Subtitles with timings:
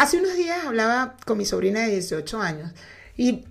[0.00, 2.72] Hace unos días hablaba con mi sobrina de 18 años
[3.18, 3.44] y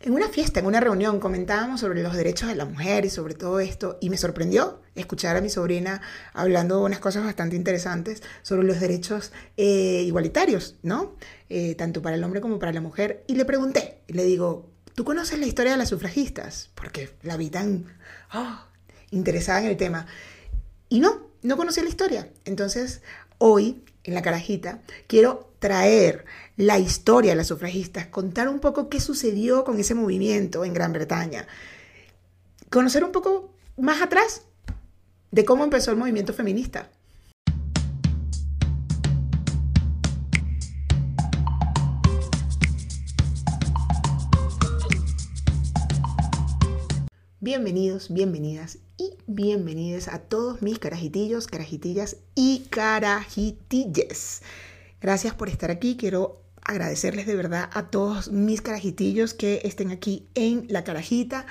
[0.00, 3.34] en una fiesta, en una reunión, comentábamos sobre los derechos de la mujer y sobre
[3.34, 6.00] todo esto, y me sorprendió escuchar a mi sobrina
[6.32, 11.14] hablando unas cosas bastante interesantes sobre los derechos eh, igualitarios, ¿no?
[11.50, 13.22] Eh, tanto para el hombre como para la mujer.
[13.26, 16.70] Y le pregunté, y le digo, ¿tú conoces la historia de las sufragistas?
[16.74, 17.84] Porque la vi tan
[18.30, 18.66] ah,
[19.10, 20.06] interesada en el tema.
[20.88, 22.30] Y no, no conocía la historia.
[22.46, 23.02] Entonces,
[23.36, 26.24] hoy, en la carajita, quiero traer
[26.56, 30.92] la historia de las sufragistas, contar un poco qué sucedió con ese movimiento en Gran
[30.92, 31.46] Bretaña,
[32.68, 34.42] conocer un poco más atrás
[35.30, 36.90] de cómo empezó el movimiento feminista.
[47.38, 54.42] Bienvenidos, bienvenidas y bienvenidas a todos mis carajitillos, carajitillas y carajitilles.
[55.02, 55.96] Gracias por estar aquí.
[55.96, 61.44] Quiero agradecerles de verdad a todos mis carajitillos que estén aquí en la carajita.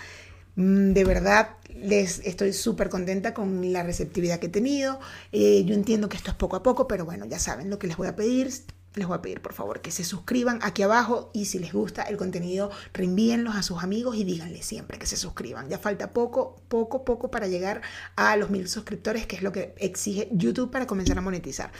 [0.55, 5.01] Mm, de verdad, les estoy súper contenta con la receptividad que he tenido.
[5.33, 7.87] Eh, yo entiendo que esto es poco a poco, pero bueno, ya saben lo que
[7.87, 8.49] les voy a pedir.
[8.95, 12.03] Les voy a pedir por favor que se suscriban aquí abajo y si les gusta
[12.03, 15.69] el contenido, reenvíenlos a sus amigos y díganle siempre que se suscriban.
[15.69, 17.81] Ya falta poco, poco, poco para llegar
[18.15, 21.71] a los mil suscriptores, que es lo que exige YouTube para comenzar a monetizar.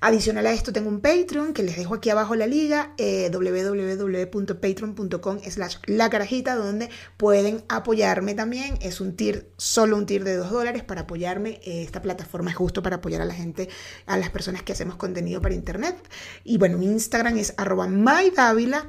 [0.00, 5.40] Adicional a esto tengo un Patreon que les dejo aquí abajo la liga, eh, www.patreon.com
[5.40, 8.78] slash la carajita, donde pueden apoyarme también.
[8.80, 11.60] Es un tier, solo un tier de 2 dólares para apoyarme.
[11.64, 13.68] Eh, esta plataforma es justo para apoyar a la gente,
[14.06, 15.96] a las personas que hacemos contenido para internet.
[16.44, 18.88] Y bueno, mi Instagram es arroba mydávila.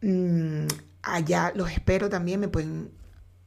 [0.00, 0.66] Mm,
[1.02, 2.90] allá los espero también, me pueden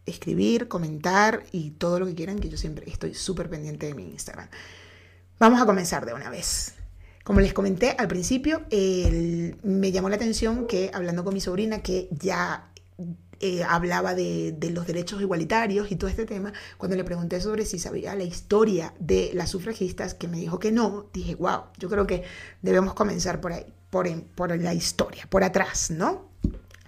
[0.05, 4.03] escribir, comentar y todo lo que quieran, que yo siempre estoy súper pendiente de mi
[4.03, 4.47] Instagram.
[5.37, 6.76] Vamos a comenzar de una vez.
[7.27, 12.07] Como les comenté al principio, me llamó la atención que hablando con mi sobrina, que
[12.09, 12.69] ya
[13.41, 17.79] eh, hablaba de, los derechos igualitarios y todo este tema, cuando le pregunté sobre si
[17.79, 22.07] sabía la historia de las sufragistas, que me dijo que no, dije, wow, yo creo
[22.07, 22.23] que
[22.61, 26.29] debemos comenzar por ahí, por, por la historia, por atrás, ¿no?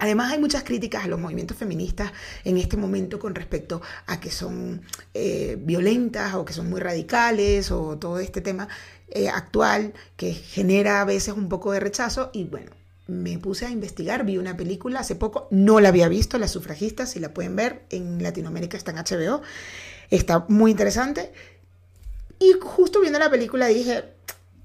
[0.00, 2.10] Además hay muchas críticas a los movimientos feministas
[2.44, 4.80] en este momento con respecto a que son
[5.12, 8.66] eh, violentas o que son muy radicales o todo este tema
[9.10, 12.70] eh, actual que genera a veces un poco de rechazo y bueno,
[13.06, 17.10] me puse a investigar, vi una película hace poco, no la había visto, Las sufragistas,
[17.10, 19.42] si la pueden ver, en Latinoamérica está en HBO,
[20.10, 21.32] está muy interesante
[22.38, 24.04] y justo viendo la película dije,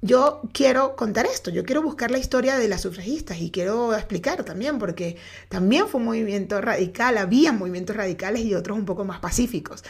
[0.02, 4.44] yo quiero contar esto, yo quiero buscar la historia de las sufragistas y quiero explicar
[4.44, 5.18] también, porque
[5.50, 9.84] también fue un movimiento radical, había movimientos radicales y otros un poco más pacíficos.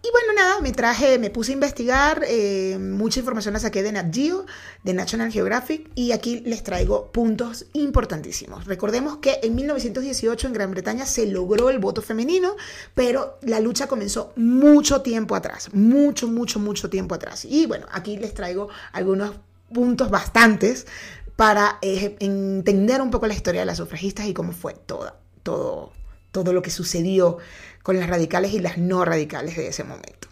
[0.00, 3.90] Y bueno, nada, me traje, me puse a investigar, eh, mucha información la saqué de
[3.90, 4.46] Nat Geo,
[4.84, 8.66] de National Geographic, y aquí les traigo puntos importantísimos.
[8.66, 12.54] Recordemos que en 1918 en Gran Bretaña se logró el voto femenino,
[12.94, 17.44] pero la lucha comenzó mucho tiempo atrás, mucho, mucho, mucho tiempo atrás.
[17.44, 19.32] Y bueno, aquí les traigo algunos
[19.74, 20.86] puntos bastantes
[21.34, 25.92] para eh, entender un poco la historia de las sufragistas y cómo fue todo, todo,
[26.32, 27.38] todo lo que sucedió
[27.82, 30.28] con las radicales y las no radicales de ese momento.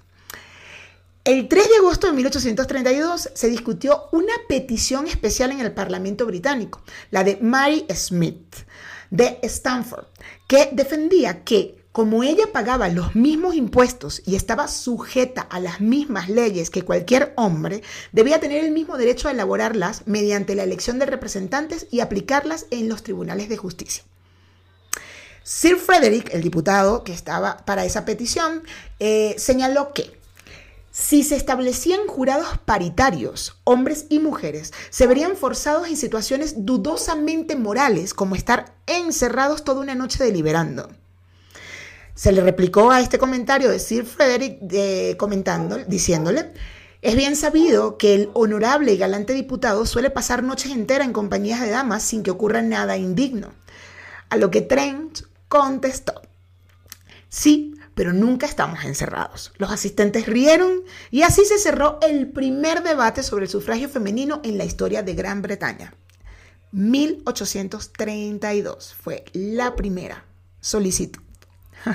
[1.25, 6.83] El 3 de agosto de 1832 se discutió una petición especial en el Parlamento británico,
[7.11, 8.55] la de Mary Smith
[9.11, 10.07] de Stanford,
[10.47, 16.29] que defendía que como ella pagaba los mismos impuestos y estaba sujeta a las mismas
[16.29, 17.83] leyes que cualquier hombre,
[18.13, 22.91] debía tener el mismo derecho a elaborarlas mediante la elección de representantes y aplicarlas en
[22.91, 24.05] los tribunales de justicia.
[25.49, 28.65] Sir Frederick, el diputado que estaba para esa petición,
[28.99, 30.19] eh, señaló que
[30.91, 38.13] si se establecían jurados paritarios, hombres y mujeres, se verían forzados en situaciones dudosamente morales,
[38.13, 40.91] como estar encerrados toda una noche deliberando.
[42.17, 46.51] Se le replicó a este comentario de Sir Frederick eh, comentando, diciéndole,
[47.03, 51.61] es bien sabido que el honorable y galante diputado suele pasar noches enteras en compañías
[51.61, 53.53] de damas sin que ocurra nada indigno.
[54.29, 56.23] A lo que Trent contestó,
[57.29, 59.53] sí, pero nunca estamos encerrados.
[59.57, 64.59] Los asistentes rieron y así se cerró el primer debate sobre el sufragio femenino en
[64.59, 65.95] la historia de Gran Bretaña.
[66.73, 70.27] 1832 fue la primera
[70.61, 71.23] solicitud.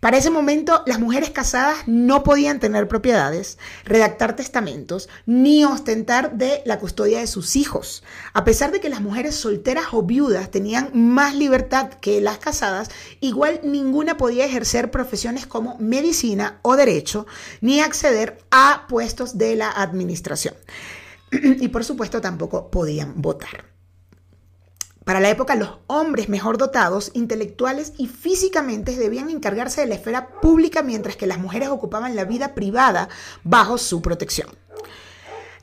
[0.00, 6.62] Para ese momento, las mujeres casadas no podían tener propiedades, redactar testamentos, ni ostentar de
[6.64, 8.02] la custodia de sus hijos.
[8.32, 12.90] A pesar de que las mujeres solteras o viudas tenían más libertad que las casadas,
[13.20, 17.26] igual ninguna podía ejercer profesiones como medicina o derecho,
[17.60, 20.54] ni acceder a puestos de la administración.
[21.30, 23.69] y por supuesto tampoco podían votar.
[25.10, 30.28] Para la época, los hombres mejor dotados, intelectuales y físicamente debían encargarse de la esfera
[30.40, 33.08] pública mientras que las mujeres ocupaban la vida privada
[33.42, 34.48] bajo su protección.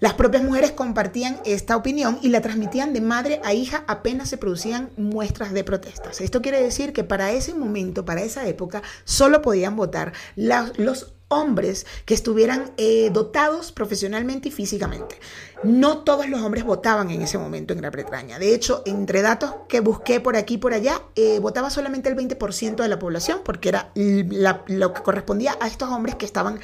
[0.02, 4.38] Las propias mujeres compartían esta opinión y la transmitían de madre a hija apenas se
[4.38, 6.20] producían muestras de protestas.
[6.20, 11.86] Esto quiere decir que para ese momento, para esa época, solo podían votar los hombres
[12.06, 15.20] que estuvieran eh, dotados profesionalmente y físicamente.
[15.64, 18.40] No todos los hombres votaban en ese momento en Gran Bretaña.
[18.40, 22.16] De hecho, entre datos que busqué por aquí y por allá, eh, votaba solamente el
[22.16, 26.60] 20% de la población, porque era lo que correspondía a estos hombres que estaban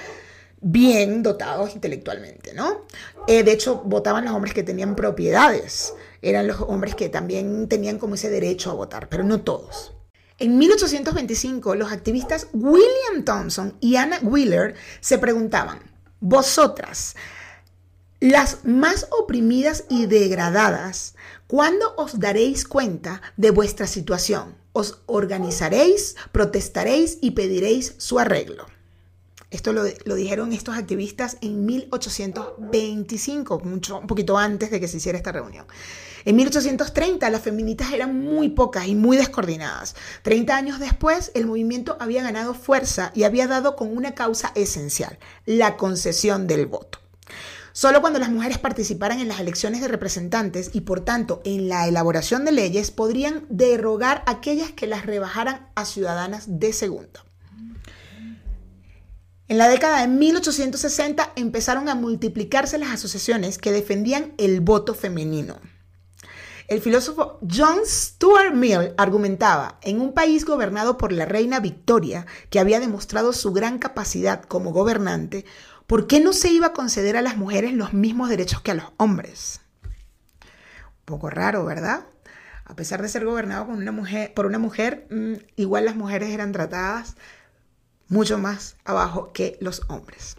[0.63, 2.85] bien dotados intelectualmente, ¿no?
[3.27, 7.99] Eh, de hecho, votaban los hombres que tenían propiedades, eran los hombres que también tenían
[7.99, 9.93] como ese derecho a votar, pero no todos.
[10.43, 15.79] En 1825, los activistas William Thompson y Anna Wheeler se preguntaban,
[16.19, 17.15] vosotras,
[18.19, 21.15] las más oprimidas y degradadas,
[21.47, 24.57] ¿cuándo os daréis cuenta de vuestra situación?
[24.73, 28.65] Os organizaréis, protestaréis y pediréis su arreglo.
[29.53, 29.83] Esto lo,
[30.15, 35.67] dijeron estos activistas en 1825, mucho, un poquito antes de que se hiciera esta reunión.
[36.25, 39.95] En 1830 las feministas eran muy pocas y muy descoordinadas.
[40.23, 45.19] Treinta años después el movimiento había ganado fuerza y había dado con una causa esencial,
[45.45, 46.97] la concesión del voto.
[47.73, 51.87] Solo cuando las mujeres participaran en las elecciones de representantes y por tanto en la
[51.87, 57.23] elaboración de leyes podrían derogar aquellas que las rebajaran a ciudadanas de segunda.
[59.49, 65.59] En la década de 1860 empezaron a multiplicarse las asociaciones que defendían el voto femenino.
[66.69, 72.59] El filósofo John Stuart Mill argumentaba, en un país gobernado por la reina Victoria, que
[72.59, 75.45] había demostrado su gran capacidad como gobernante,
[75.87, 78.75] ¿por qué no se iba a conceder a las mujeres los mismos derechos que a
[78.75, 79.59] los hombres?
[80.41, 82.05] Un poco raro, ¿verdad?
[82.63, 87.17] A pesar de ser gobernado por una mujer, mm, igual las mujeres eran tratadas
[88.07, 90.37] mucho más abajo que los hombres.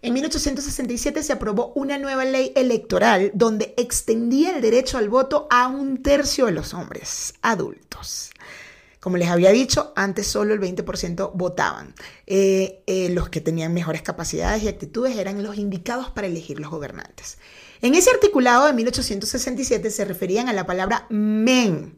[0.00, 5.66] En 1867 se aprobó una nueva ley electoral donde extendía el derecho al voto a
[5.66, 8.30] un tercio de los hombres adultos.
[9.00, 11.94] Como les había dicho, antes solo el 20% votaban.
[12.26, 16.70] Eh, eh, los que tenían mejores capacidades y actitudes eran los indicados para elegir los
[16.70, 17.38] gobernantes.
[17.80, 21.96] En ese articulado de 1867 se referían a la palabra men,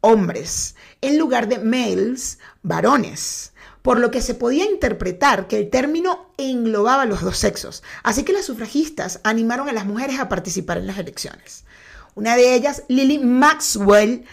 [0.00, 6.30] hombres, en lugar de males, varones por lo que se podía interpretar que el término
[6.36, 7.82] englobaba los dos sexos.
[8.02, 11.64] Así que las sufragistas animaron a las mujeres a participar en las elecciones.
[12.14, 14.24] Una de ellas, Lily Maxwell,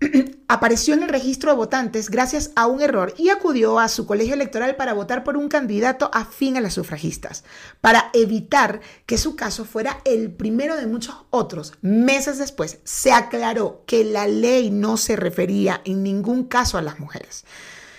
[0.48, 4.34] apareció en el registro de votantes gracias a un error y acudió a su colegio
[4.34, 7.44] electoral para votar por un candidato afín a las sufragistas,
[7.80, 11.72] para evitar que su caso fuera el primero de muchos otros.
[11.80, 16.98] Meses después se aclaró que la ley no se refería en ningún caso a las
[16.98, 17.44] mujeres.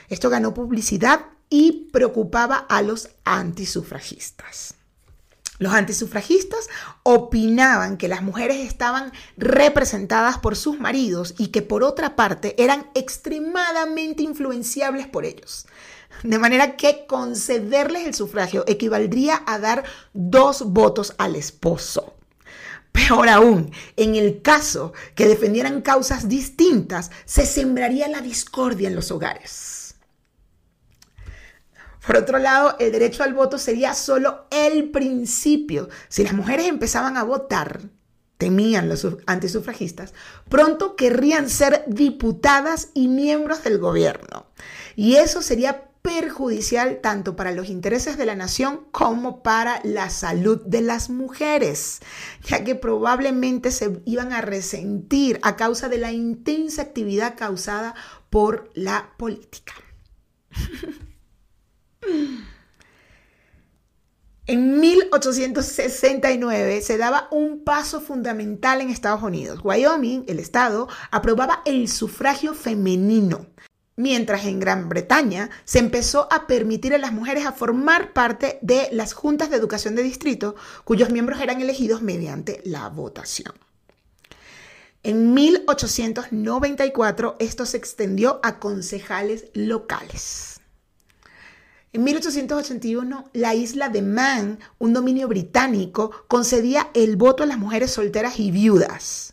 [0.09, 4.75] Esto ganó publicidad y preocupaba a los antisufragistas.
[5.57, 6.67] Los antisufragistas
[7.03, 12.89] opinaban que las mujeres estaban representadas por sus maridos y que por otra parte eran
[12.93, 15.65] extremadamente influenciables por ellos.
[16.23, 22.15] De manera que concederles el sufragio equivaldría a dar dos votos al esposo.
[22.91, 29.11] Peor aún, en el caso que defendieran causas distintas, se sembraría la discordia en los
[29.11, 29.84] hogares.
[32.05, 35.89] Por otro lado, el derecho al voto sería solo el principio.
[36.07, 37.81] Si las mujeres empezaban a votar,
[38.37, 40.13] temían los antisufragistas,
[40.49, 44.45] pronto querrían ser diputadas y miembros del gobierno.
[44.95, 50.61] Y eso sería perjudicial tanto para los intereses de la nación como para la salud
[50.63, 52.01] de las mujeres,
[52.43, 57.95] ya que probablemente se iban a resentir a causa de la intensa actividad causada
[58.29, 59.73] por la política.
[64.47, 69.61] En 1869 se daba un paso fundamental en Estados Unidos.
[69.63, 73.47] Wyoming, el estado, aprobaba el sufragio femenino,
[73.95, 78.87] mientras en Gran Bretaña se empezó a permitir a las mujeres a formar parte de
[78.91, 83.55] las juntas de educación de distrito, cuyos miembros eran elegidos mediante la votación.
[85.01, 90.59] En 1894 esto se extendió a concejales locales.
[91.95, 97.91] En 1881, la isla de Man, un dominio británico, concedía el voto a las mujeres
[97.91, 99.31] solteras y viudas.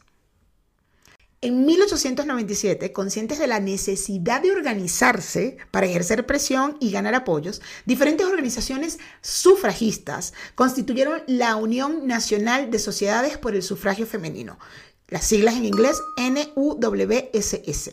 [1.40, 8.28] En 1897, conscientes de la necesidad de organizarse para ejercer presión y ganar apoyos, diferentes
[8.28, 14.61] organizaciones sufragistas constituyeron la Unión Nacional de Sociedades por el Sufragio Femenino,
[15.09, 17.90] las siglas en inglés NUWSS,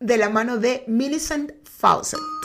[0.00, 2.37] de la mano de Millicent Fawcett.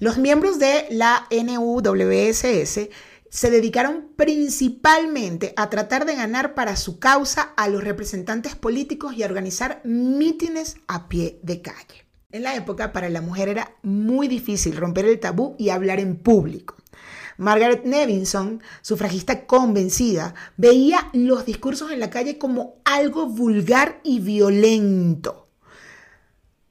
[0.00, 2.88] Los miembros de la NUWSS
[3.28, 9.22] se dedicaron principalmente a tratar de ganar para su causa a los representantes políticos y
[9.22, 12.06] a organizar mítines a pie de calle.
[12.32, 16.16] En la época para la mujer era muy difícil romper el tabú y hablar en
[16.16, 16.76] público.
[17.36, 25.49] Margaret Nevinson, sufragista convencida, veía los discursos en la calle como algo vulgar y violento.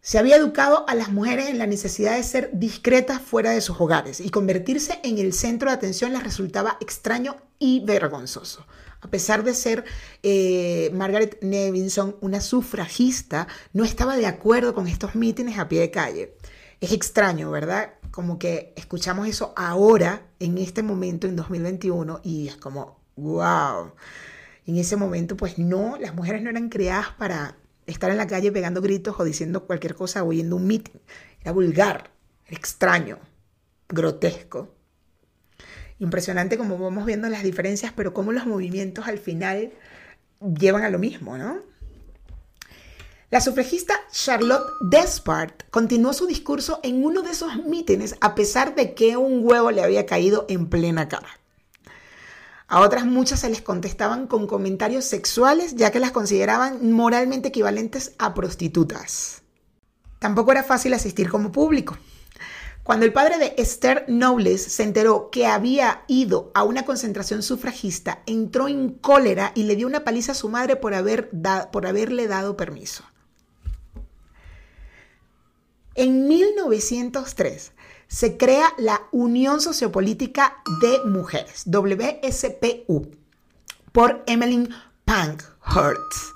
[0.09, 3.79] Se había educado a las mujeres en la necesidad de ser discretas fuera de sus
[3.79, 8.65] hogares y convertirse en el centro de atención les resultaba extraño y vergonzoso.
[9.01, 9.85] A pesar de ser
[10.23, 15.91] eh, Margaret Nevinson una sufragista, no estaba de acuerdo con estos mítines a pie de
[15.91, 16.33] calle.
[16.81, 17.93] Es extraño, ¿verdad?
[18.09, 23.91] Como que escuchamos eso ahora, en este momento, en 2021, y es como, wow.
[24.65, 27.57] En ese momento, pues no, las mujeres no eran creadas para
[27.89, 30.99] estar en la calle pegando gritos o diciendo cualquier cosa o oyendo un meeting.
[31.41, 32.11] Era vulgar,
[32.47, 33.19] extraño,
[33.87, 34.75] grotesco.
[35.99, 39.73] Impresionante como vamos viendo las diferencias, pero cómo los movimientos al final
[40.39, 41.61] llevan a lo mismo, ¿no?
[43.31, 48.95] La sufragista Charlotte Despard continuó su discurso en uno de esos mítines a pesar de
[48.95, 51.38] que un huevo le había caído en plena cara.
[52.71, 58.13] A otras muchas se les contestaban con comentarios sexuales ya que las consideraban moralmente equivalentes
[58.19, 59.41] a prostitutas.
[60.19, 61.97] Tampoco era fácil asistir como público.
[62.83, 68.21] Cuando el padre de Esther Knowles se enteró que había ido a una concentración sufragista,
[68.27, 70.93] entró en cólera y le dio una paliza a su madre por,
[71.71, 73.03] por haberle dado permiso.
[75.95, 77.71] En 1903,
[78.09, 83.11] se crea la Unión Sociopolítica de Mujeres, WSPU,
[83.91, 84.69] por Emmeline
[85.05, 86.33] Pankhurst,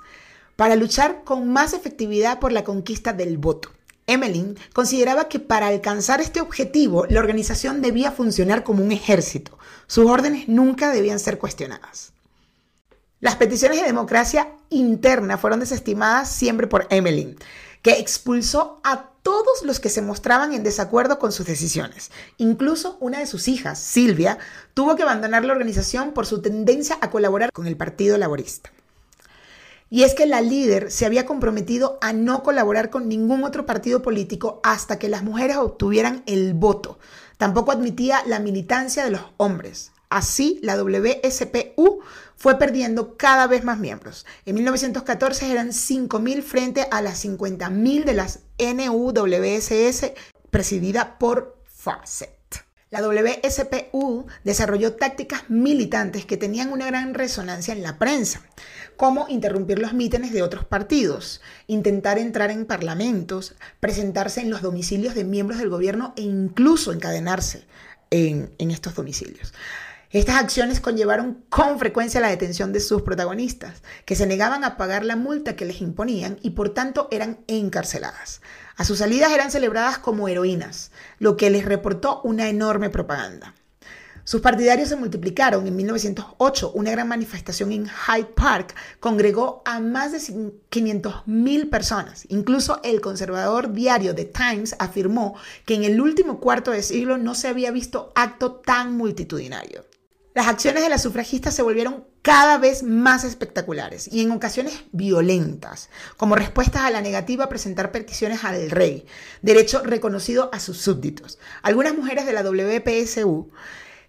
[0.56, 3.70] para luchar con más efectividad por la conquista del voto.
[4.06, 9.58] Emmeline consideraba que para alcanzar este objetivo la organización debía funcionar como un ejército.
[9.88, 12.12] Sus órdenes nunca debían ser cuestionadas.
[13.18, 17.36] Las peticiones de democracia interna fueron desestimadas siempre por Emmeline,
[17.84, 22.10] que expulsó a todos los que se mostraban en desacuerdo con sus decisiones.
[22.38, 24.38] Incluso una de sus hijas, Silvia,
[24.72, 28.72] tuvo que abandonar la organización por su tendencia a colaborar con el Partido Laborista.
[29.90, 34.00] Y es que la líder se había comprometido a no colaborar con ningún otro partido
[34.00, 36.98] político hasta que las mujeres obtuvieran el voto.
[37.36, 39.92] Tampoco admitía la militancia de los hombres.
[40.14, 41.98] Así, la WSPU
[42.36, 44.26] fue perdiendo cada vez más miembros.
[44.46, 50.12] En 1914 eran 5.000 frente a las 50.000 de las NUWSS
[50.50, 52.30] presidida por Fawcett.
[52.90, 58.40] La WSPU desarrolló tácticas militantes que tenían una gran resonancia en la prensa,
[58.96, 65.16] como interrumpir los mítines de otros partidos, intentar entrar en parlamentos, presentarse en los domicilios
[65.16, 67.64] de miembros del gobierno e incluso encadenarse
[68.10, 69.52] en, en estos domicilios.
[70.14, 75.04] Estas acciones conllevaron con frecuencia la detención de sus protagonistas, que se negaban a pagar
[75.04, 78.40] la multa que les imponían y por tanto eran encarceladas.
[78.76, 83.56] A sus salidas eran celebradas como heroínas, lo que les reportó una enorme propaganda.
[84.22, 85.66] Sus partidarios se multiplicaron.
[85.66, 92.24] En 1908, una gran manifestación en Hyde Park congregó a más de 500.000 personas.
[92.28, 95.34] Incluso el conservador diario The Times afirmó
[95.66, 99.84] que en el último cuarto de siglo no se había visto acto tan multitudinario.
[100.34, 105.90] Las acciones de las sufragistas se volvieron cada vez más espectaculares y en ocasiones violentas,
[106.16, 109.06] como respuestas a la negativa a presentar peticiones al rey,
[109.42, 111.38] derecho reconocido a sus súbditos.
[111.62, 113.52] Algunas mujeres de la WPSU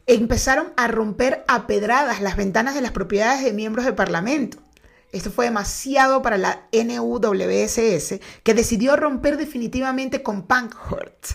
[0.08, 4.58] empezaron a romper a pedradas las ventanas de las propiedades de miembros del Parlamento.
[5.12, 11.34] Esto fue demasiado para la NUWSS, que decidió romper definitivamente con Pankhurst.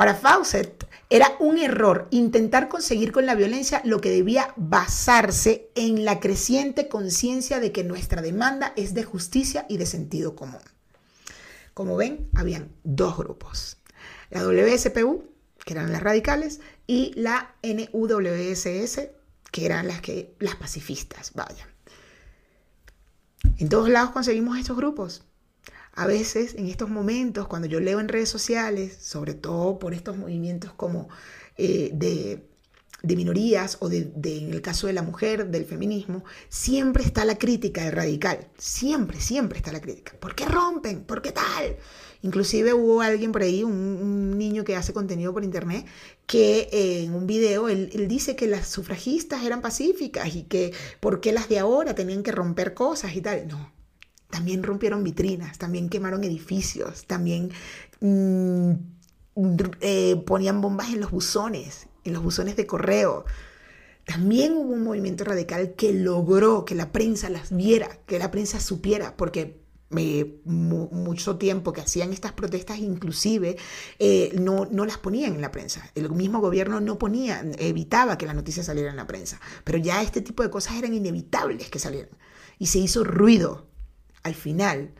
[0.00, 6.06] Para Fawcett, era un error intentar conseguir con la violencia lo que debía basarse en
[6.06, 10.62] la creciente conciencia de que nuestra demanda es de justicia y de sentido común.
[11.74, 13.76] Como ven, habían dos grupos.
[14.30, 15.22] La WSPU,
[15.66, 19.10] que eran las radicales, y la NUWSS,
[19.52, 21.32] que eran las, que, las pacifistas.
[21.34, 21.68] Vaya.
[23.58, 25.24] En todos lados conseguimos estos grupos.
[25.94, 30.16] A veces, en estos momentos, cuando yo leo en redes sociales, sobre todo por estos
[30.16, 31.08] movimientos como
[31.56, 31.90] eh,
[33.02, 37.38] de minorías o de, en el caso de la mujer, del feminismo, siempre está la
[37.38, 38.48] crítica del radical.
[38.58, 40.12] Siempre, siempre está la crítica.
[40.20, 41.04] ¿Por qué rompen?
[41.04, 41.76] ¿Por qué tal?
[42.22, 45.86] Inclusive hubo alguien por ahí, un, niño que hace contenido por internet,
[46.26, 50.72] que eh, en un video él, él, dice que las sufragistas eran pacíficas y que
[51.00, 53.48] por qué las de ahora tenían que romper cosas y tal.
[53.48, 53.72] No,
[54.30, 57.50] también rompieron vitrinas, también quemaron edificios, también
[58.00, 58.72] mm,
[59.80, 63.24] eh, ponían bombas en los buzones, en los buzones de correo.
[64.04, 68.58] También hubo un movimiento radical que logró que la prensa las viera, que la prensa
[68.60, 69.60] supiera, porque
[69.96, 73.56] eh, mucho tiempo que hacían estas protestas inclusive
[73.98, 75.90] eh, no, no, las ponían en la prensa.
[75.94, 79.40] El mismo gobierno no ponía, evitaba que la noticia saliera en la prensa.
[79.64, 82.10] Pero ya este tipo de cosas eran inevitables que salieran.
[82.58, 83.69] Y se hizo ruido
[84.22, 84.92] al final,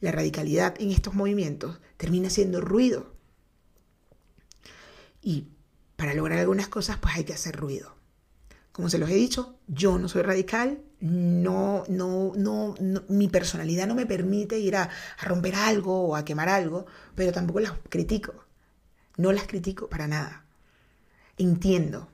[0.00, 3.14] la radicalidad en estos movimientos termina siendo ruido.
[5.20, 5.48] Y
[5.96, 7.94] para lograr algunas cosas, pues hay que hacer ruido.
[8.72, 12.74] Como se los he dicho, yo no soy radical, no, no, no,
[13.08, 14.84] mi personalidad no me permite ir a,
[15.18, 18.46] a romper algo o a quemar algo, pero tampoco las critico.
[19.18, 20.46] No las critico para nada.
[21.36, 22.08] Entiendo,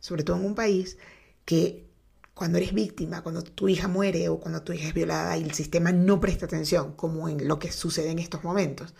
[0.00, 0.98] sobre todo en un país
[1.44, 1.86] que
[2.34, 5.54] cuando eres víctima, cuando tu hija muere o cuando tu hija es violada y el
[5.54, 8.94] sistema no presta atención, como en lo que sucede en estos momentos,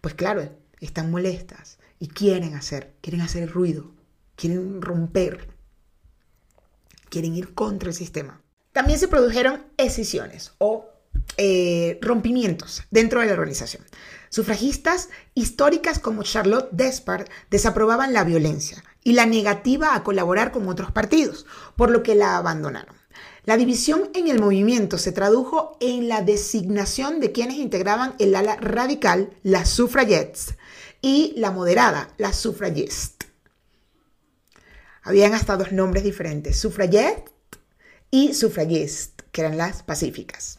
[0.00, 0.48] pues claro,
[0.80, 3.92] están molestas y quieren hacer, quieren hacer ruido,
[4.36, 5.48] quieren romper,
[7.08, 8.40] quieren ir contra el sistema.
[8.72, 10.86] También se produjeron escisiones o
[11.38, 13.84] eh, rompimientos dentro de la organización.
[14.36, 20.90] Sufragistas históricas como Charlotte Despard desaprobaban la violencia y la negativa a colaborar con otros
[20.90, 22.94] partidos, por lo que la abandonaron.
[23.46, 28.56] La división en el movimiento se tradujo en la designación de quienes integraban el ala
[28.56, 30.54] radical, las suffragettes,
[31.00, 33.30] y la moderada, las suffragistas.
[35.00, 37.30] Habían hasta dos nombres diferentes, suffragette
[38.10, 40.58] y suffragist, que eran las pacíficas.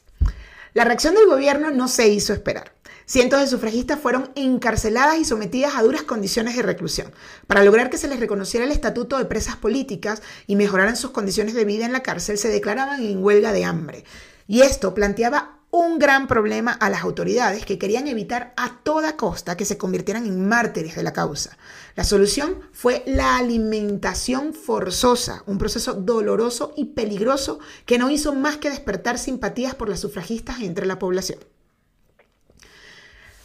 [0.74, 2.77] La reacción del gobierno no se hizo esperar.
[3.10, 7.14] Cientos de sufragistas fueron encarceladas y sometidas a duras condiciones de reclusión.
[7.48, 11.54] Para lograr que se les reconociera el estatuto de presas políticas y mejoraran sus condiciones
[11.54, 14.04] de vida en la cárcel, se declaraban en huelga de hambre.
[14.46, 19.56] Y esto planteaba un gran problema a las autoridades que querían evitar a toda costa
[19.56, 21.58] que se convirtieran en mártires de la causa.
[21.96, 28.58] La solución fue la alimentación forzosa, un proceso doloroso y peligroso que no hizo más
[28.58, 31.40] que despertar simpatías por las sufragistas entre la población.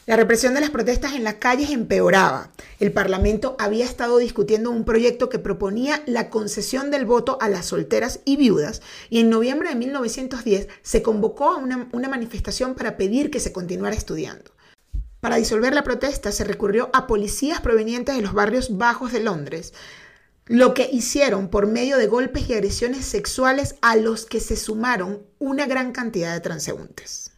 [0.05, 2.51] La represión de las protestas en las calles empeoraba.
[2.81, 7.67] El Parlamento había estado discutiendo un proyecto que proponía la concesión del voto a las
[7.67, 12.97] solteras y viudas y en noviembre de 1910 se convocó a una, una manifestación para
[12.97, 14.51] pedir que se continuara estudiando.
[15.21, 19.73] Para disolver la protesta se recurrió a policías provenientes de los barrios bajos de Londres,
[20.47, 25.23] lo que hicieron por medio de golpes y agresiones sexuales a los que se sumaron
[25.39, 27.32] una gran cantidad de transeúntes.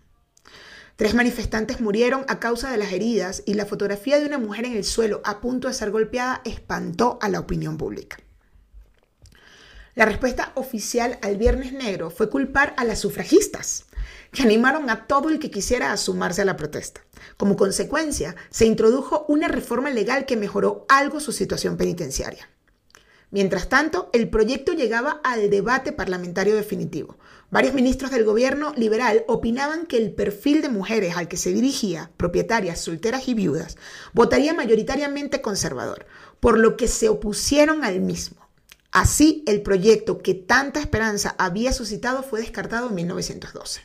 [0.96, 4.76] Tres manifestantes murieron a causa de las heridas y la fotografía de una mujer en
[4.76, 8.18] el suelo a punto de ser golpeada espantó a la opinión pública.
[9.96, 13.86] La respuesta oficial al Viernes Negro fue culpar a las sufragistas,
[14.30, 17.00] que animaron a todo el que quisiera sumarse a la protesta.
[17.36, 22.48] Como consecuencia, se introdujo una reforma legal que mejoró algo su situación penitenciaria.
[23.30, 27.16] Mientras tanto, el proyecto llegaba al debate parlamentario definitivo.
[27.50, 32.10] Varios ministros del gobierno liberal opinaban que el perfil de mujeres al que se dirigía,
[32.16, 33.76] propietarias, solteras y viudas,
[34.12, 36.06] votaría mayoritariamente conservador,
[36.40, 38.48] por lo que se opusieron al mismo.
[38.90, 43.80] Así, el proyecto que tanta esperanza había suscitado fue descartado en 1912.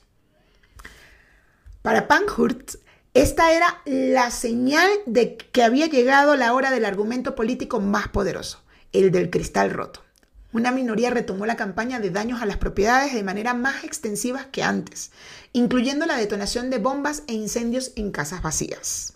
[1.82, 2.76] Para Pankhurst,
[3.14, 8.62] esta era la señal de que había llegado la hora del argumento político más poderoso,
[8.92, 10.04] el del cristal roto.
[10.52, 14.64] Una minoría retomó la campaña de daños a las propiedades de manera más extensiva que
[14.64, 15.12] antes,
[15.54, 19.14] incluyendo la detonación de bombas e incendios en casas vacías.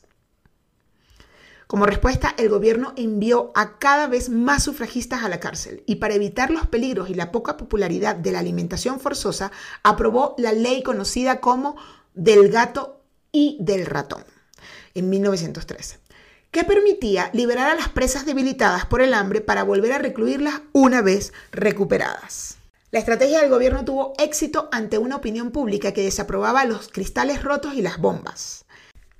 [1.66, 6.14] Como respuesta, el gobierno envió a cada vez más sufragistas a la cárcel y para
[6.14, 11.40] evitar los peligros y la poca popularidad de la alimentación forzosa, aprobó la ley conocida
[11.40, 11.76] como
[12.14, 14.24] del gato y del ratón
[14.94, 16.00] en 1913,
[16.54, 21.02] que permitía liberar a las presas debilitadas por el hambre para volver a recluirlas una
[21.02, 22.58] vez recuperadas.
[22.92, 27.74] La estrategia del gobierno tuvo éxito ante una opinión pública que desaprobaba los cristales rotos
[27.74, 28.66] y las bombas.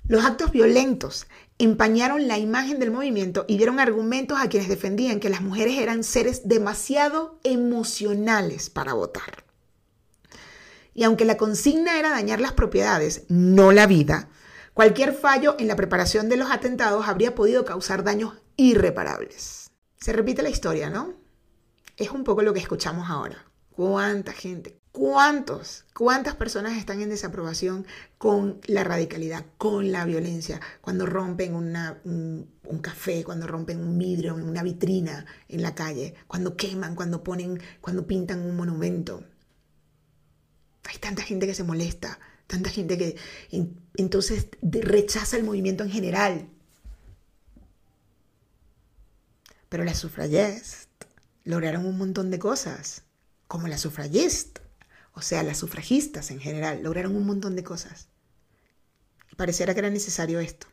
[0.06, 1.26] Los actos violentos
[1.58, 6.04] empañaron la imagen del movimiento y dieron argumentos a quienes defendían que las mujeres eran
[6.04, 9.42] seres demasiado emocionales para votar.
[10.94, 14.28] Y aunque la consigna era dañar las propiedades, no la vida,
[14.74, 19.70] cualquier fallo en la preparación de los atentados habría podido causar daños irreparables.
[19.96, 21.14] Se repite la historia, ¿no?
[21.96, 23.46] Es un poco lo que escuchamos ahora.
[23.70, 24.78] ¿Cuánta gente?
[24.92, 25.84] ¿Cuántos?
[25.92, 27.84] ¿Cuántas personas están en desaprobación
[28.16, 30.60] con la radicalidad, con la violencia?
[30.80, 31.74] Cuando rompen un,
[32.62, 37.60] un, café, cuando rompen un vidrio una vitrina en la calle, cuando queman, cuando ponen,
[37.80, 39.24] cuando pintan un monumento.
[40.84, 43.16] Hay tanta gente que se molesta, tanta gente que
[43.96, 46.48] entonces rechaza el movimiento en general.
[49.68, 50.88] Pero las sufragistas
[51.44, 53.02] lograron un montón de cosas,
[53.48, 54.62] como las sufragistas,
[55.12, 58.08] o sea, las sufragistas en general, lograron un montón de cosas.
[59.36, 60.66] Pareciera que era necesario esto.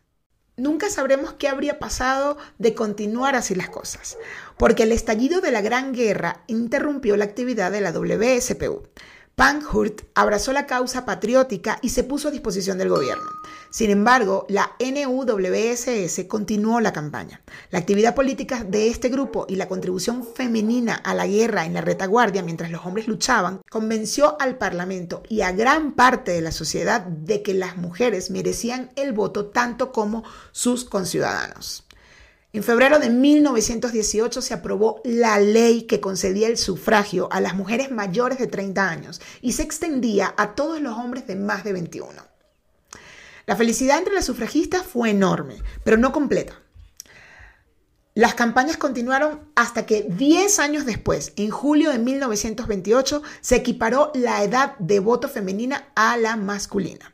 [0.57, 4.17] Nunca sabremos qué habría pasado de continuar así las cosas,
[4.57, 8.83] porque el estallido de la Gran Guerra interrumpió la actividad de la WSPU.
[9.41, 13.25] Pankhurst abrazó la causa patriótica y se puso a disposición del gobierno.
[13.71, 17.41] Sin embargo, la NUWSS continuó la campaña.
[17.71, 21.81] La actividad política de este grupo y la contribución femenina a la guerra en la
[21.81, 27.01] retaguardia mientras los hombres luchaban convenció al Parlamento y a gran parte de la sociedad
[27.01, 31.87] de que las mujeres merecían el voto tanto como sus conciudadanos.
[32.53, 37.91] En febrero de 1918 se aprobó la ley que concedía el sufragio a las mujeres
[37.91, 42.11] mayores de 30 años y se extendía a todos los hombres de más de 21.
[43.45, 46.59] La felicidad entre las sufragistas fue enorme, pero no completa.
[48.15, 54.43] Las campañas continuaron hasta que 10 años después, en julio de 1928, se equiparó la
[54.43, 57.13] edad de voto femenina a la masculina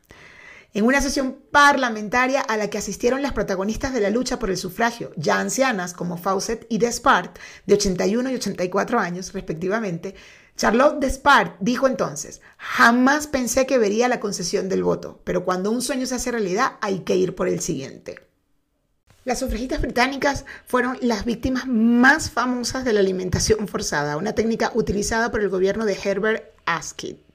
[0.74, 4.58] en una sesión parlamentaria a la que asistieron las protagonistas de la lucha por el
[4.58, 10.16] sufragio, ya ancianas como Fawcett y Despart, de 81 y 84 años respectivamente,
[10.58, 15.84] Charlotte Despart dijo entonces, jamás pensé que vería la concesión del voto, pero cuando un
[15.84, 18.28] sueño se hace realidad hay que ir por el siguiente.
[19.24, 25.32] Las sufragistas británicas fueron las víctimas más famosas de la alimentación forzada, una técnica utilizada
[25.32, 27.27] por el gobierno de Herbert Asquith.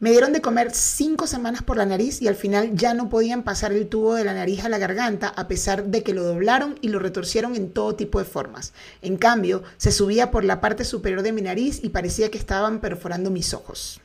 [0.00, 3.42] Me dieron de comer cinco semanas por la nariz y al final ya no podían
[3.42, 6.78] pasar el tubo de la nariz a la garganta a pesar de que lo doblaron
[6.80, 8.72] y lo retorcieron en todo tipo de formas.
[9.02, 12.80] En cambio, se subía por la parte superior de mi nariz y parecía que estaban
[12.80, 14.00] perforando mis ojos.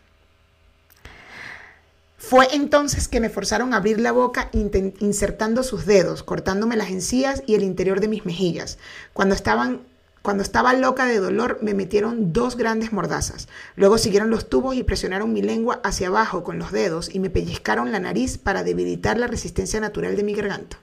[2.17, 7.41] Fue entonces que me forzaron a abrir la boca insertando sus dedos, cortándome las encías
[7.47, 8.79] y el interior de mis mejillas.
[9.13, 9.81] Cuando estaban
[10.25, 13.47] cuando estaba loca de dolor me metieron dos grandes mordazas.
[13.75, 17.29] Luego siguieron los tubos y presionaron mi lengua hacia abajo con los dedos y me
[17.29, 20.79] pellizcaron la nariz para debilitar la resistencia natural de mi garganta.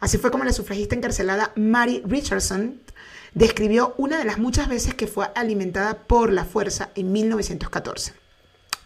[0.00, 2.80] Así fue como la sufragista encarcelada Mary Richardson
[3.34, 8.14] describió una de las muchas veces que fue alimentada por la fuerza en 1914.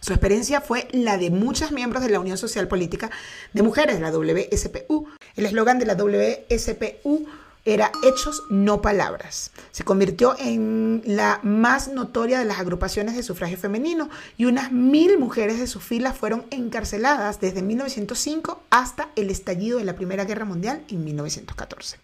[0.01, 3.13] Su experiencia fue la de muchos miembros de la Unión Social Política
[3.53, 5.07] de Mujeres, la WSPU.
[5.37, 7.29] El eslogan de la WSPU
[7.67, 9.51] era hechos, no palabras.
[9.73, 15.19] Se convirtió en la más notoria de las agrupaciones de sufragio femenino y unas mil
[15.19, 20.45] mujeres de sus filas fueron encarceladas desde 1905 hasta el estallido de la Primera Guerra
[20.45, 21.99] Mundial en 1914.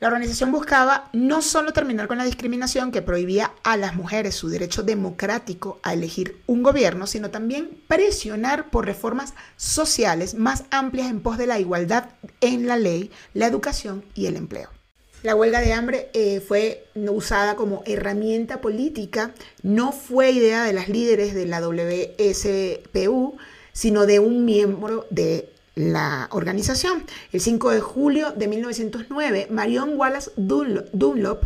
[0.00, 4.48] La organización buscaba no solo terminar con la discriminación que prohibía a las mujeres su
[4.48, 11.20] derecho democrático a elegir un gobierno, sino también presionar por reformas sociales más amplias en
[11.20, 12.08] pos de la igualdad
[12.40, 14.70] en la ley, la educación y el empleo.
[15.22, 19.32] La huelga de hambre eh, fue usada como herramienta política,
[19.62, 23.36] no fue idea de las líderes de la WSPU,
[23.72, 27.04] sino de un miembro de la organización.
[27.30, 31.44] El 5 de julio de 1909, Marion Wallace Dunlop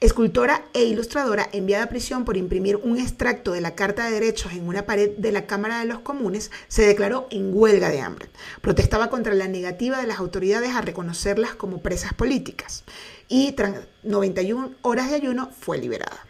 [0.00, 4.52] escultora e ilustradora enviada a prisión por imprimir un extracto de la Carta de Derechos
[4.52, 8.28] en una pared de la Cámara de los Comunes, se declaró en huelga de hambre.
[8.60, 12.84] Protestaba contra la negativa de las autoridades a reconocerlas como presas políticas
[13.28, 16.26] y tras 91 horas de ayuno fue liberada.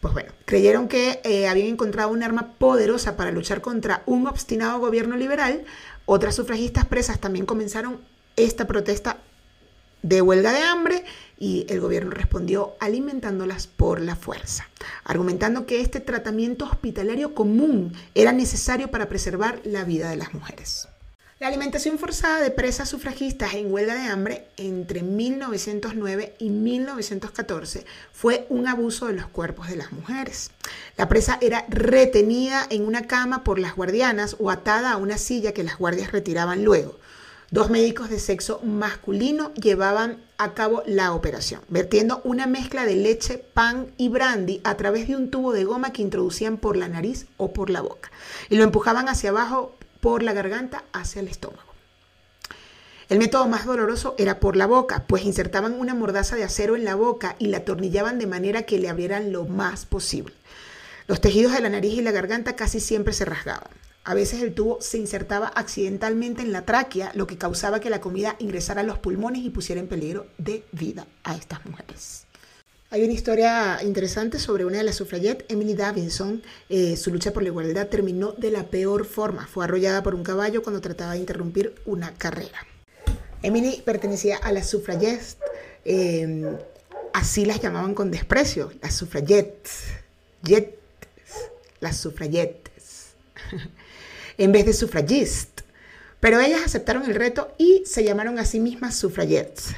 [0.00, 4.78] Pues bueno, creyeron que eh, habían encontrado un arma poderosa para luchar contra un obstinado
[4.78, 5.64] gobierno liberal.
[6.04, 8.00] Otras sufragistas presas también comenzaron
[8.36, 9.18] esta protesta
[10.02, 11.04] de huelga de hambre
[11.38, 14.68] y el gobierno respondió alimentándolas por la fuerza,
[15.04, 20.88] argumentando que este tratamiento hospitalario común era necesario para preservar la vida de las mujeres.
[21.38, 28.46] La alimentación forzada de presas sufragistas en huelga de hambre entre 1909 y 1914 fue
[28.48, 30.50] un abuso de los cuerpos de las mujeres.
[30.96, 35.52] La presa era retenida en una cama por las guardianas o atada a una silla
[35.52, 36.98] que las guardias retiraban luego.
[37.50, 43.36] Dos médicos de sexo masculino llevaban a cabo la operación, vertiendo una mezcla de leche,
[43.36, 47.26] pan y brandy a través de un tubo de goma que introducían por la nariz
[47.36, 48.10] o por la boca
[48.48, 51.74] y lo empujaban hacia abajo por la garganta hacia el estómago.
[53.08, 56.84] El método más doloroso era por la boca, pues insertaban una mordaza de acero en
[56.84, 60.32] la boca y la atornillaban de manera que le abrieran lo más posible.
[61.08, 63.68] Los tejidos de la nariz y la garganta casi siempre se rasgaban.
[64.04, 68.00] A veces el tubo se insertaba accidentalmente en la tráquea, lo que causaba que la
[68.00, 72.25] comida ingresara a los pulmones y pusiera en peligro de vida a estas mujeres.
[72.88, 76.40] Hay una historia interesante sobre una de las suffragettes, Emily Davidson.
[76.68, 79.48] Eh, su lucha por la igualdad terminó de la peor forma.
[79.48, 82.64] Fue arrollada por un caballo cuando trataba de interrumpir una carrera.
[83.42, 85.36] Emily pertenecía a las suffragettes.
[85.84, 86.56] Eh,
[87.12, 89.82] así las llamaban con desprecio, las suffragettes.
[91.80, 93.14] las suffragettes.
[94.38, 95.62] en vez de suffragist.
[96.20, 99.74] Pero ellas aceptaron el reto y se llamaron a sí mismas suffragettes.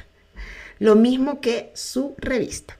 [0.78, 2.76] Lo mismo que su revista.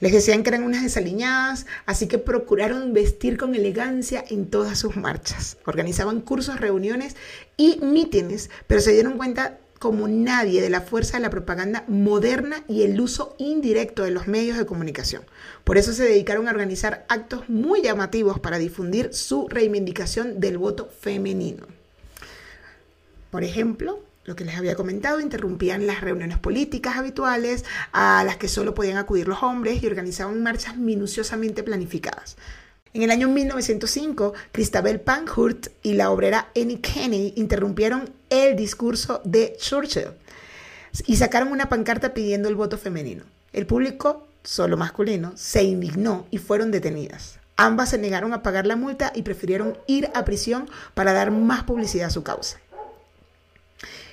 [0.00, 4.96] Les decían que eran unas desaliñadas, así que procuraron vestir con elegancia en todas sus
[4.96, 5.58] marchas.
[5.66, 7.16] Organizaban cursos, reuniones
[7.58, 12.64] y mítines, pero se dieron cuenta como nadie de la fuerza de la propaganda moderna
[12.68, 15.22] y el uso indirecto de los medios de comunicación.
[15.64, 20.90] Por eso se dedicaron a organizar actos muy llamativos para difundir su reivindicación del voto
[21.00, 21.66] femenino.
[23.30, 24.00] Por ejemplo,
[24.30, 28.96] lo que les había comentado, interrumpían las reuniones políticas habituales a las que solo podían
[28.96, 32.36] acudir los hombres y organizaban marchas minuciosamente planificadas.
[32.94, 39.56] En el año 1905, Christabel Pankhurst y la obrera Annie Kennedy interrumpieron el discurso de
[39.58, 40.10] Churchill
[41.06, 43.24] y sacaron una pancarta pidiendo el voto femenino.
[43.52, 47.40] El público, solo masculino, se indignó y fueron detenidas.
[47.56, 51.64] Ambas se negaron a pagar la multa y prefirieron ir a prisión para dar más
[51.64, 52.60] publicidad a su causa.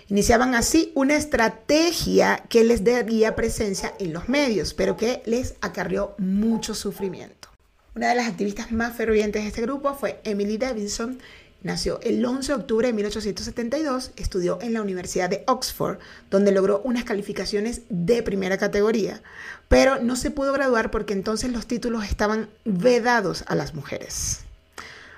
[0.09, 6.15] Iniciaban así una estrategia que les daría presencia en los medios, pero que les acarrió
[6.17, 7.49] mucho sufrimiento.
[7.93, 11.19] Una de las activistas más fervientes de este grupo fue Emily Davidson.
[11.61, 15.97] Nació el 11 de octubre de 1872, estudió en la Universidad de Oxford,
[16.31, 19.21] donde logró unas calificaciones de primera categoría,
[19.67, 24.41] pero no se pudo graduar porque entonces los títulos estaban vedados a las mujeres.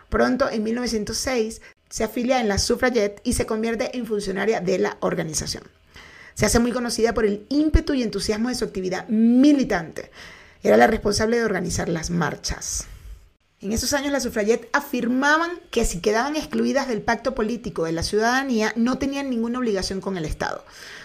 [0.09, 4.97] Pronto, en 1906, se afilia en la Suffragette y se convierte en funcionaria de la
[5.01, 5.63] organización.
[6.35, 10.11] Se hace muy conocida por el ímpetu y entusiasmo de su actividad militante.
[10.63, 12.85] Era la responsable de organizar las marchas.
[13.61, 18.03] En esos años las suffragettes afirmaban que si quedaban excluidas del pacto político de la
[18.03, 20.63] ciudadanía no tenían ninguna obligación con el Estado.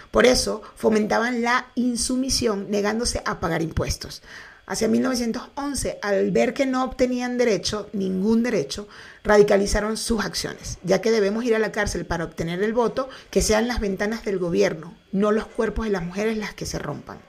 [0.09, 4.21] Por eso fomentaban la insumisión negándose a pagar impuestos.
[4.67, 8.87] Hacia 1911, al ver que no obtenían derecho, ningún derecho,
[9.23, 13.43] radicalizaron sus acciones, ya que debemos ir a la cárcel para obtener el voto, que
[13.43, 17.19] sean las ventanas del gobierno, no los cuerpos de las mujeres las que se rompan.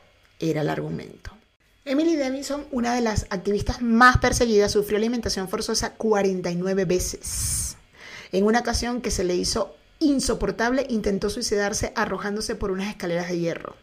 [0.40, 1.32] Era el argumento.
[1.84, 7.76] Emily Davidson, una de las activistas más perseguidas, sufrió alimentación forzosa 49 veces.
[8.32, 13.38] En una ocasión que se le hizo insoportable, intentó suicidarse arrojándose por unas escaleras de
[13.38, 13.76] hierro.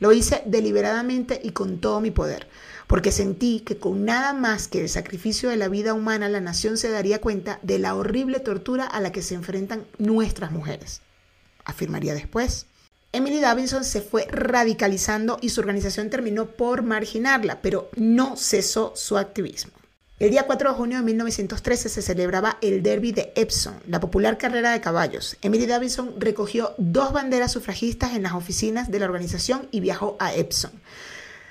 [0.00, 2.48] Lo hice deliberadamente y con todo mi poder
[2.90, 6.76] porque sentí que con nada más que el sacrificio de la vida humana la nación
[6.76, 11.00] se daría cuenta de la horrible tortura a la que se enfrentan nuestras mujeres,
[11.64, 12.66] afirmaría después.
[13.12, 19.16] Emily Davidson se fue radicalizando y su organización terminó por marginarla, pero no cesó su
[19.16, 19.79] activismo.
[20.20, 24.36] El día 4 de junio de 1913 se celebraba el Derby de Epsom, la popular
[24.36, 25.38] carrera de caballos.
[25.40, 30.34] Emily Davidson recogió dos banderas sufragistas en las oficinas de la organización y viajó a
[30.34, 30.72] Epsom.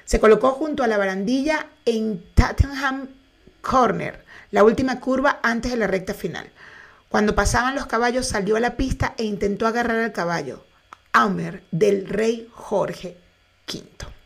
[0.06, 3.08] Se colocó junto a la barandilla en Tottenham
[3.62, 6.52] Corner, la última curva antes de la recta final.
[7.10, 10.64] Cuando pasaban los caballos salió a la pista e intentó agarrar al caballo,
[11.12, 13.18] Aumer, del rey Jorge
[13.68, 14.19] V.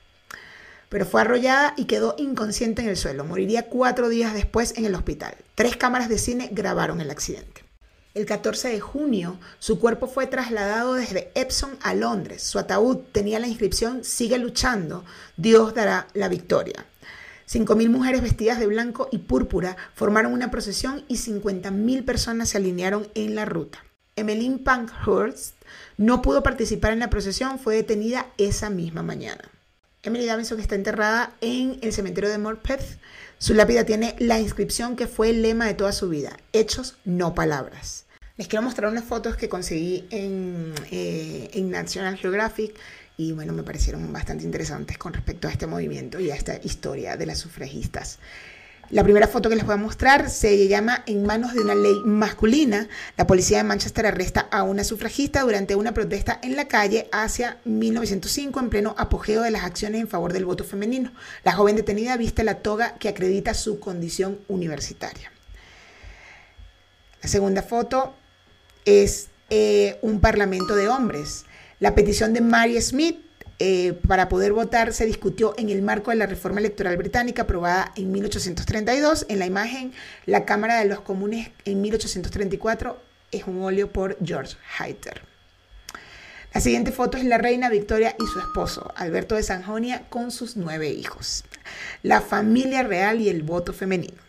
[0.93, 3.25] Pero fue arrollada y quedó inconsciente en el suelo.
[3.25, 5.33] Moriría cuatro días después en el hospital.
[5.55, 7.63] Tres cámaras de cine grabaron el accidente.
[8.13, 12.43] El 14 de junio, su cuerpo fue trasladado desde Epsom a Londres.
[12.43, 15.03] Su ataúd tenía la inscripción Sigue luchando,
[15.35, 16.85] Dios dará la victoria.
[17.49, 23.07] 5.000 mujeres vestidas de blanco y púrpura formaron una procesión y 50.000 personas se alinearon
[23.15, 23.83] en la ruta.
[24.15, 25.55] Emmeline Pankhurst
[25.97, 29.52] no pudo participar en la procesión, fue detenida esa misma mañana.
[30.05, 32.99] Emily Davidson está enterrada en el cementerio de Morpeth.
[33.37, 37.33] Su lápida tiene la inscripción que fue el lema de toda su vida, hechos, no
[37.33, 38.03] palabras.
[38.35, 42.75] Les quiero mostrar unas fotos que conseguí en, eh, en National Geographic
[43.15, 47.15] y bueno, me parecieron bastante interesantes con respecto a este movimiento y a esta historia
[47.15, 48.19] de las sufragistas.
[48.89, 51.95] La primera foto que les voy a mostrar se llama En manos de una ley
[52.05, 52.87] masculina.
[53.17, 57.57] La policía de Manchester arresta a una sufragista durante una protesta en la calle hacia
[57.63, 61.11] 1905 en pleno apogeo de las acciones en favor del voto femenino.
[61.43, 65.31] La joven detenida viste la toga que acredita su condición universitaria.
[67.21, 68.13] La segunda foto
[68.85, 71.45] es eh, un parlamento de hombres.
[71.79, 73.17] La petición de Mary Smith
[73.65, 77.93] eh, para poder votar se discutió en el marco de la reforma electoral británica aprobada
[77.95, 79.25] en 1832.
[79.29, 79.93] En la imagen,
[80.25, 85.21] la Cámara de los Comunes en 1834 es un óleo por George Hayter.
[86.53, 90.57] La siguiente foto es la reina Victoria y su esposo, Alberto de Sanjonia, con sus
[90.57, 91.45] nueve hijos.
[92.01, 94.21] La familia real y el voto femenino.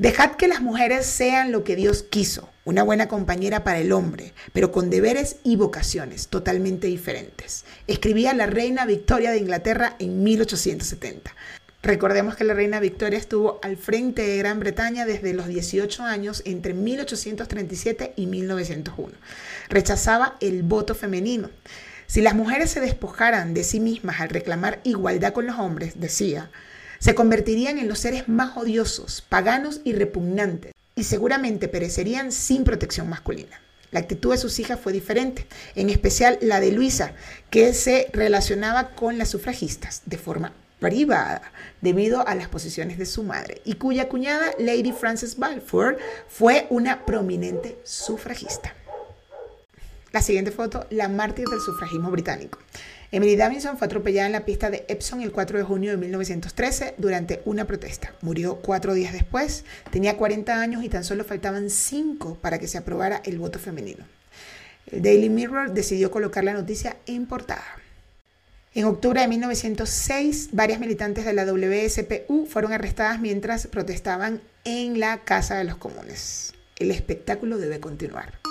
[0.00, 4.32] Dejad que las mujeres sean lo que Dios quiso, una buena compañera para el hombre,
[4.54, 7.66] pero con deberes y vocaciones totalmente diferentes.
[7.86, 11.36] Escribía la reina Victoria de Inglaterra en 1870.
[11.82, 16.40] Recordemos que la reina Victoria estuvo al frente de Gran Bretaña desde los 18 años
[16.46, 19.12] entre 1837 y 1901.
[19.68, 21.50] Rechazaba el voto femenino.
[22.06, 26.50] Si las mujeres se despojaran de sí mismas al reclamar igualdad con los hombres, decía,
[27.00, 33.08] se convertirían en los seres más odiosos, paganos y repugnantes, y seguramente perecerían sin protección
[33.08, 33.60] masculina.
[33.90, 37.14] La actitud de sus hijas fue diferente, en especial la de Luisa,
[37.50, 41.42] que se relacionaba con las sufragistas de forma privada
[41.80, 47.04] debido a las posiciones de su madre y cuya cuñada Lady Frances Balfour fue una
[47.04, 48.74] prominente sufragista.
[50.12, 52.58] La siguiente foto, la mártir del sufragismo británico.
[53.12, 56.94] Emily Davidson fue atropellada en la pista de Epsom el 4 de junio de 1913
[56.98, 58.12] durante una protesta.
[58.20, 62.78] Murió cuatro días después, tenía 40 años y tan solo faltaban cinco para que se
[62.78, 64.04] aprobara el voto femenino.
[64.90, 67.64] El Daily Mirror decidió colocar la noticia en portada.
[68.74, 75.18] En octubre de 1906, varias militantes de la WSPU fueron arrestadas mientras protestaban en la
[75.24, 76.54] Casa de los Comunes.
[76.78, 78.49] El espectáculo debe continuar.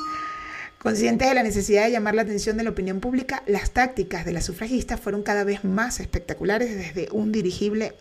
[0.82, 4.32] Conscientes de la necesidad de llamar la atención de la opinión pública, las tácticas de
[4.32, 7.96] las sufragistas fueron cada vez más espectaculares desde un dirigible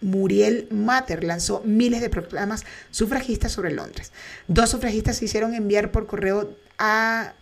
[0.00, 4.12] Muriel Mater lanzó miles de proclamas sufragistas sobre Londres.
[4.46, 7.32] Dos sufragistas se hicieron enviar por correo a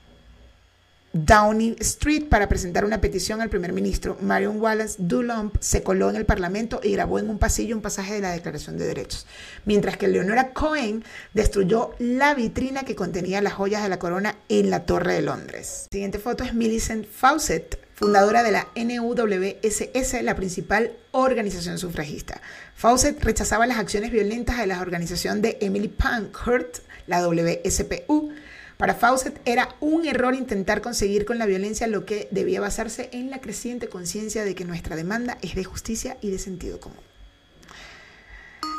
[1.13, 4.17] Downing Street para presentar una petición al primer ministro.
[4.21, 8.15] Marion Wallace Dulomp se coló en el Parlamento y grabó en un pasillo un pasaje
[8.15, 9.27] de la Declaración de Derechos,
[9.65, 14.71] mientras que Leonora Cohen destruyó la vitrina que contenía las joyas de la corona en
[14.71, 15.87] la Torre de Londres.
[15.91, 22.41] La siguiente foto es Millicent Fawcett, fundadora de la NUWSS, la principal organización sufragista.
[22.75, 28.33] Fawcett rechazaba las acciones violentas de la organización de Emily Pankhurst, la WSPU,
[28.81, 33.29] para Fawcett era un error intentar conseguir con la violencia lo que debía basarse en
[33.29, 36.99] la creciente conciencia de que nuestra demanda es de justicia y de sentido común.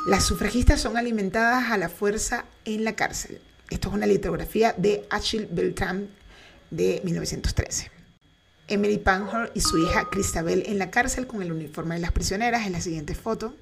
[0.08, 3.40] Las sufragistas son alimentadas a la fuerza en la cárcel.
[3.70, 6.08] Esto es una litografía de Achille Beltram
[6.72, 7.92] de 1913.
[8.66, 12.66] Emily Pankhurst y su hija Christabel en la cárcel con el uniforme de las prisioneras
[12.66, 13.54] en la siguiente foto.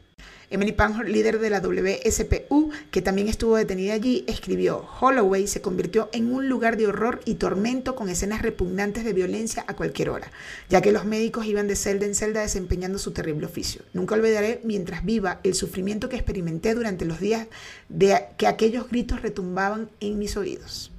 [0.53, 6.11] Emily Pankhurst, líder de la WSPU, que también estuvo detenida allí, escribió, Holloway se convirtió
[6.13, 10.33] en un lugar de horror y tormento con escenas repugnantes de violencia a cualquier hora,
[10.69, 13.83] ya que los médicos iban de celda en celda desempeñando su terrible oficio.
[13.93, 17.47] Nunca olvidaré, mientras viva, el sufrimiento que experimenté durante los días
[17.89, 20.91] de que aquellos gritos retumbaban en mis oídos.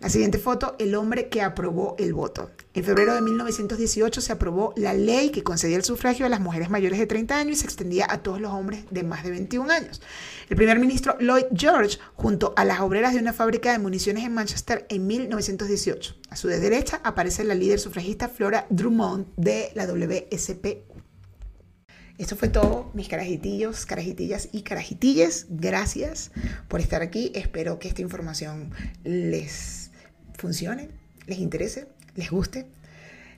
[0.00, 2.50] La siguiente foto, el hombre que aprobó el voto.
[2.74, 6.68] En febrero de 1918 se aprobó la ley que concedía el sufragio a las mujeres
[6.68, 9.72] mayores de 30 años y se extendía a todos los hombres de más de 21
[9.72, 10.02] años.
[10.50, 14.34] El primer ministro Lloyd George, junto a las obreras de una fábrica de municiones en
[14.34, 16.14] Manchester en 1918.
[16.28, 20.84] A su derecha aparece la líder sufragista Flora Drummond de la WSP.
[22.18, 25.46] Esto fue todo, mis carajitillos, carajitillas y carajitilles.
[25.50, 26.30] Gracias
[26.66, 27.30] por estar aquí.
[27.34, 28.72] Espero que esta información
[29.04, 29.85] les
[30.36, 30.90] funcione,
[31.26, 32.66] les interese, les guste.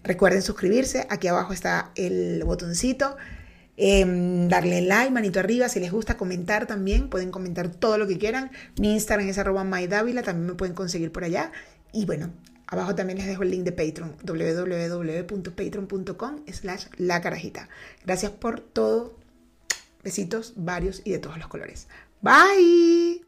[0.05, 3.17] Recuerden suscribirse, aquí abajo está el botoncito.
[3.81, 8.19] Em, darle like, manito arriba, si les gusta comentar también, pueden comentar todo lo que
[8.19, 8.51] quieran.
[8.81, 11.53] Mi Instagram es arroba mydavila, también me pueden conseguir por allá.
[11.93, 12.33] Y bueno,
[12.67, 17.69] abajo también les dejo el link de Patreon, www.patreon.com slash la carajita.
[18.05, 19.17] Gracias por todo.
[20.03, 21.87] Besitos, varios y de todos los colores.
[22.21, 23.28] Bye.